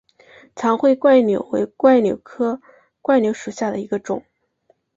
[0.55, 2.59] 长穗柽柳为柽柳科
[3.03, 4.23] 柽柳属下的一个种。